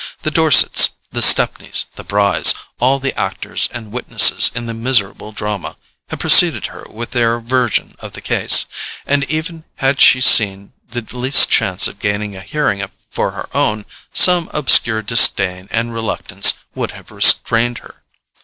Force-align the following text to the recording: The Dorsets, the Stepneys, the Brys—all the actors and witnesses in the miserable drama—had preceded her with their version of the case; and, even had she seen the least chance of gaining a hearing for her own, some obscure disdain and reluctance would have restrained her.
The 0.23 0.31
Dorsets, 0.31 0.89
the 1.11 1.21
Stepneys, 1.21 1.85
the 1.95 2.03
Brys—all 2.03 2.97
the 2.97 3.15
actors 3.15 3.69
and 3.71 3.91
witnesses 3.91 4.49
in 4.55 4.65
the 4.65 4.73
miserable 4.73 5.31
drama—had 5.31 6.19
preceded 6.19 6.65
her 6.73 6.87
with 6.89 7.11
their 7.11 7.39
version 7.39 7.93
of 7.99 8.13
the 8.13 8.19
case; 8.21 8.65
and, 9.05 9.23
even 9.25 9.63
had 9.75 10.01
she 10.01 10.19
seen 10.19 10.73
the 10.89 11.03
least 11.15 11.51
chance 11.51 11.87
of 11.87 11.99
gaining 11.99 12.35
a 12.35 12.41
hearing 12.41 12.83
for 13.11 13.29
her 13.33 13.47
own, 13.55 13.85
some 14.11 14.49
obscure 14.55 15.03
disdain 15.03 15.67
and 15.69 15.93
reluctance 15.93 16.55
would 16.73 16.93
have 16.93 17.11
restrained 17.11 17.77
her. 17.77 18.01